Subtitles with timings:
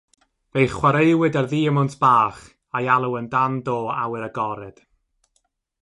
[0.51, 2.39] Fe'i chwaraewyd ar ddiemwnt bach
[2.79, 4.83] a'i alw yn dan do-awyr agored.